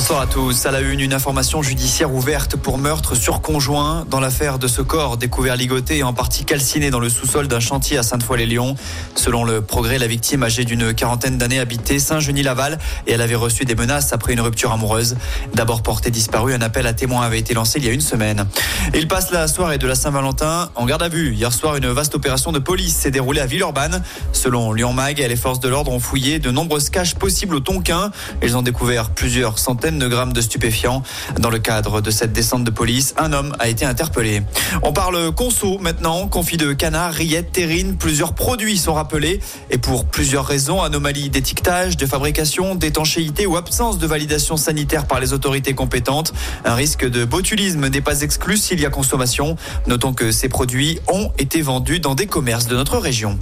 Bonsoir 0.00 0.22
à 0.22 0.26
tous. 0.26 0.64
À 0.64 0.70
la 0.70 0.80
une, 0.80 1.00
une 1.00 1.12
information 1.12 1.62
judiciaire 1.62 2.14
ouverte 2.14 2.56
pour 2.56 2.78
meurtre 2.78 3.14
sur 3.14 3.42
conjoint 3.42 4.06
dans 4.08 4.18
l'affaire 4.18 4.58
de 4.58 4.66
ce 4.66 4.80
corps 4.80 5.18
découvert 5.18 5.56
ligoté 5.56 5.98
et 5.98 6.02
en 6.02 6.14
partie 6.14 6.46
calciné 6.46 6.88
dans 6.88 7.00
le 7.00 7.10
sous-sol 7.10 7.48
d'un 7.48 7.60
chantier 7.60 7.98
à 7.98 8.02
Sainte-Foy-les-Lyons. 8.02 8.76
Selon 9.14 9.44
le 9.44 9.60
progrès, 9.60 9.98
la 9.98 10.06
victime 10.06 10.42
âgée 10.42 10.64
d'une 10.64 10.94
quarantaine 10.94 11.36
d'années 11.36 11.60
habitait 11.60 11.98
Saint-Genis-Laval 11.98 12.78
et 13.06 13.12
elle 13.12 13.20
avait 13.20 13.34
reçu 13.34 13.66
des 13.66 13.74
menaces 13.74 14.14
après 14.14 14.32
une 14.32 14.40
rupture 14.40 14.72
amoureuse. 14.72 15.16
D'abord 15.52 15.82
portée 15.82 16.10
disparue, 16.10 16.54
un 16.54 16.62
appel 16.62 16.86
à 16.86 16.94
témoins 16.94 17.20
avait 17.20 17.38
été 17.38 17.52
lancé 17.52 17.78
il 17.78 17.84
y 17.84 17.88
a 17.90 17.92
une 17.92 18.00
semaine. 18.00 18.46
Il 18.94 19.06
passe 19.06 19.30
la 19.30 19.48
soirée 19.48 19.76
de 19.76 19.86
la 19.86 19.94
Saint-Valentin 19.94 20.70
en 20.76 20.86
garde 20.86 21.02
à 21.02 21.10
vue. 21.10 21.34
Hier 21.34 21.52
soir, 21.52 21.76
une 21.76 21.88
vaste 21.88 22.14
opération 22.14 22.52
de 22.52 22.58
police 22.58 22.96
s'est 22.96 23.10
déroulée 23.10 23.42
à 23.42 23.46
Villeurbanne. 23.46 24.02
Selon 24.32 24.72
Lyon 24.72 24.94
Mag, 24.94 25.18
les 25.18 25.36
forces 25.36 25.60
de 25.60 25.68
l'ordre 25.68 25.92
ont 25.92 26.00
fouillé 26.00 26.38
de 26.38 26.50
nombreuses 26.50 26.88
caches 26.88 27.16
possibles 27.16 27.54
au 27.54 27.60
Tonkin. 27.60 28.10
Ils 28.42 28.56
ont 28.56 28.62
découvert 28.62 29.10
plusieurs 29.10 29.58
centaines 29.58 29.89
de 29.98 30.08
grammes 30.08 30.32
de 30.32 30.40
stupéfiants. 30.40 31.02
Dans 31.38 31.50
le 31.50 31.58
cadre 31.58 32.00
de 32.00 32.10
cette 32.10 32.32
descente 32.32 32.64
de 32.64 32.70
police, 32.70 33.14
un 33.16 33.32
homme 33.32 33.54
a 33.58 33.68
été 33.68 33.84
interpellé. 33.84 34.42
On 34.82 34.92
parle 34.92 35.32
conso 35.32 35.78
maintenant, 35.78 36.28
confit 36.28 36.56
de 36.56 36.72
canard, 36.72 37.12
rillettes, 37.12 37.52
terrine, 37.52 37.96
plusieurs 37.96 38.34
produits 38.34 38.78
sont 38.78 38.94
rappelés 38.94 39.40
et 39.70 39.78
pour 39.78 40.04
plusieurs 40.04 40.46
raisons, 40.46 40.82
anomalies 40.82 41.30
d'étiquetage, 41.30 41.96
de 41.96 42.06
fabrication, 42.06 42.74
d'étanchéité 42.74 43.46
ou 43.46 43.56
absence 43.56 43.98
de 43.98 44.06
validation 44.06 44.56
sanitaire 44.56 45.06
par 45.06 45.20
les 45.20 45.32
autorités 45.32 45.74
compétentes. 45.74 46.32
Un 46.64 46.74
risque 46.74 47.08
de 47.08 47.24
botulisme 47.24 47.88
n'est 47.88 48.00
pas 48.00 48.22
exclu 48.22 48.56
s'il 48.56 48.80
y 48.80 48.86
a 48.86 48.90
consommation. 48.90 49.56
Notons 49.86 50.12
que 50.12 50.32
ces 50.32 50.48
produits 50.48 51.00
ont 51.08 51.30
été 51.38 51.62
vendus 51.62 52.00
dans 52.00 52.14
des 52.14 52.26
commerces 52.26 52.66
de 52.66 52.76
notre 52.76 52.98
région. 52.98 53.38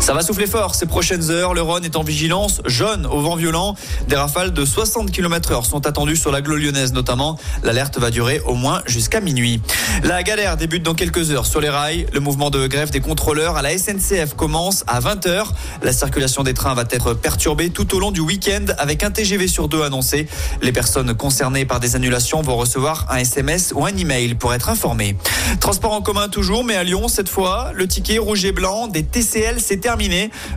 Ça 0.00 0.14
va 0.14 0.22
souffler 0.22 0.46
fort 0.46 0.76
ces 0.76 0.86
prochaines 0.86 1.30
heures. 1.30 1.52
Le 1.52 1.62
Rhône 1.62 1.84
est 1.84 1.96
en 1.96 2.04
vigilance 2.04 2.60
jaune 2.64 3.06
au 3.06 3.20
vent 3.20 3.34
violent. 3.34 3.74
Des 4.06 4.14
rafales 4.14 4.52
de 4.52 4.64
60 4.64 5.10
km 5.10 5.50
heure 5.50 5.66
sont 5.66 5.84
attendues 5.84 6.14
sur 6.14 6.30
la 6.30 6.40
lyonnaise 6.40 6.92
notamment. 6.92 7.36
L'alerte 7.64 7.98
va 7.98 8.10
durer 8.10 8.40
au 8.46 8.54
moins 8.54 8.82
jusqu'à 8.86 9.20
minuit. 9.20 9.60
La 10.04 10.22
galère 10.22 10.56
débute 10.56 10.84
dans 10.84 10.94
quelques 10.94 11.32
heures 11.32 11.46
sur 11.46 11.60
les 11.60 11.68
rails. 11.68 12.06
Le 12.12 12.20
mouvement 12.20 12.50
de 12.50 12.68
grève 12.68 12.90
des 12.90 13.00
contrôleurs 13.00 13.56
à 13.56 13.62
la 13.62 13.76
SNCF 13.76 14.34
commence 14.36 14.84
à 14.86 15.00
20h. 15.00 15.46
La 15.82 15.92
circulation 15.92 16.44
des 16.44 16.54
trains 16.54 16.74
va 16.74 16.84
être 16.88 17.14
perturbée 17.14 17.70
tout 17.70 17.96
au 17.96 17.98
long 17.98 18.12
du 18.12 18.20
week-end 18.20 18.66
avec 18.78 19.02
un 19.02 19.10
TGV 19.10 19.48
sur 19.48 19.66
deux 19.68 19.82
annoncé. 19.82 20.28
Les 20.62 20.72
personnes 20.72 21.14
concernées 21.14 21.64
par 21.64 21.80
des 21.80 21.96
annulations 21.96 22.42
vont 22.42 22.56
recevoir 22.56 23.06
un 23.10 23.16
SMS 23.16 23.72
ou 23.74 23.84
un 23.84 23.96
email 23.96 24.34
pour 24.34 24.54
être 24.54 24.68
informées. 24.68 25.16
Transport 25.58 25.92
en 25.92 26.02
commun 26.02 26.28
toujours, 26.28 26.62
mais 26.62 26.76
à 26.76 26.84
Lyon 26.84 27.08
cette 27.08 27.28
fois, 27.28 27.72
le 27.74 27.88
ticket 27.88 28.18
rouge 28.18 28.44
et 28.44 28.52
blanc 28.52 28.86
des 28.86 29.02
TCL 29.02 29.60
s'est 29.60 29.85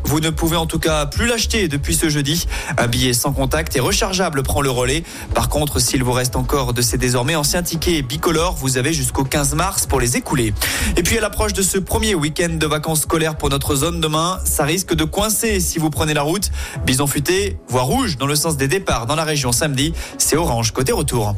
vous 0.04 0.20
ne 0.20 0.30
pouvez 0.32 0.58
en 0.58 0.66
tout 0.66 0.80
cas 0.80 1.06
plus 1.06 1.28
l'acheter 1.28 1.68
depuis 1.68 1.94
ce 1.94 2.10
jeudi. 2.10 2.48
Un 2.78 2.88
billet 2.88 3.14
sans 3.14 3.32
contact 3.32 3.76
et 3.76 3.80
rechargeable 3.80 4.42
prend 4.42 4.62
le 4.62 4.72
relais. 4.72 5.04
Par 5.36 5.50
contre, 5.50 5.80
s'il 5.80 6.04
vous 6.04 6.12
reste 6.12 6.36
encore 6.36 6.74
de 6.74 6.82
ces 6.82 6.98
désormais 6.98 7.36
anciens 7.36 7.62
tickets 7.62 8.06
bicolores, 8.06 8.56
vous 8.56 8.78
avez 8.78 8.92
jusqu'au 8.92 9.24
15 9.24 9.54
mars 9.54 9.86
pour 9.86 10.00
les 10.00 10.18
écouler. 10.18 10.54
Et 10.98 11.04
puis 11.04 11.18
à 11.18 11.22
l'approche 11.22 11.54
de 11.54 11.62
ce 11.62 11.78
premier 11.78 12.16
week-end 12.16 12.50
de 12.54 12.66
vacances 12.66 13.02
scolaires 13.02 13.38
pour 13.38 13.50
notre 13.50 13.76
zone 13.76 14.02
demain, 14.02 14.40
ça 14.46 14.64
risque 14.64 14.96
de 14.96 15.04
coincer 15.04 15.60
si 15.60 15.78
vous 15.78 15.92
prenez 15.92 16.14
la 16.14 16.24
route. 16.24 16.50
Bison 16.86 17.06
futé, 17.06 17.58
voie 17.68 17.84
rouge 17.84 18.18
dans 18.18 18.28
le 18.28 18.36
sens 18.36 18.58
des 18.58 18.68
départs 18.68 19.06
dans 19.06 19.16
la 19.16 19.26
région 19.26 19.52
samedi, 19.52 19.94
c'est 20.18 20.38
orange 20.38 20.72
côté 20.72 20.92
retour. 20.92 21.36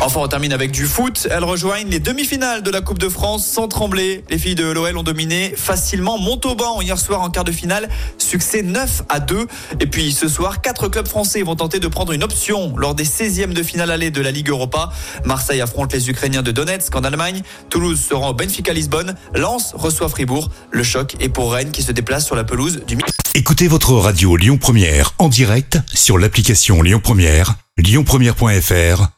Enfin, 0.00 0.20
on 0.20 0.28
termine 0.28 0.52
avec 0.52 0.70
du 0.70 0.86
foot. 0.86 1.26
Elles 1.28 1.42
rejoignent 1.42 1.90
les 1.90 1.98
demi-finales 1.98 2.62
de 2.62 2.70
la 2.70 2.80
Coupe 2.80 2.98
de 2.98 3.08
France 3.08 3.44
sans 3.44 3.66
trembler. 3.66 4.22
Les 4.30 4.38
filles 4.38 4.54
de 4.54 4.64
l'OL 4.64 4.96
ont 4.96 5.02
dominé 5.02 5.52
facilement 5.56 6.18
Montauban 6.18 6.80
hier 6.80 6.96
soir 6.98 7.20
en 7.20 7.30
quart 7.30 7.42
de 7.42 7.50
finale. 7.50 7.88
Succès 8.16 8.62
9 8.62 9.02
à 9.08 9.18
2. 9.18 9.48
Et 9.80 9.86
puis 9.86 10.12
ce 10.12 10.28
soir, 10.28 10.60
quatre 10.60 10.86
clubs 10.88 11.08
français 11.08 11.42
vont 11.42 11.56
tenter 11.56 11.80
de 11.80 11.88
prendre 11.88 12.12
une 12.12 12.22
option 12.22 12.76
lors 12.76 12.94
des 12.94 13.04
16e 13.04 13.52
de 13.52 13.62
finale 13.64 13.90
aller 13.90 14.12
de 14.12 14.20
la 14.20 14.30
Ligue 14.30 14.50
Europa. 14.50 14.90
Marseille 15.24 15.60
affronte 15.60 15.92
les 15.92 16.08
Ukrainiens 16.08 16.42
de 16.42 16.52
Donetsk 16.52 16.94
en 16.94 17.02
Allemagne. 17.02 17.42
Toulouse 17.68 18.00
se 18.00 18.14
rend 18.14 18.30
au 18.30 18.34
Benfica 18.34 18.72
Lisbonne. 18.72 19.16
Lens 19.34 19.74
reçoit 19.74 20.08
Fribourg. 20.08 20.48
Le 20.70 20.84
choc 20.84 21.16
est 21.18 21.28
pour 21.28 21.52
Rennes 21.52 21.72
qui 21.72 21.82
se 21.82 21.90
déplace 21.90 22.24
sur 22.24 22.36
la 22.36 22.44
pelouse 22.44 22.82
du 22.86 22.96
Écoutez 23.34 23.66
votre 23.66 23.92
radio 23.94 24.36
Lyon 24.36 24.58
Première 24.58 25.14
en 25.18 25.28
direct 25.28 25.78
sur 25.92 26.18
l'application 26.18 26.82
Lyon 26.82 27.00
Première, 27.02 27.56
lyonpremière.fr 27.76 29.17